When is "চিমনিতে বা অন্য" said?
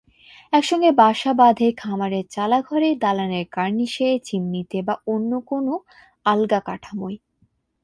4.23-5.31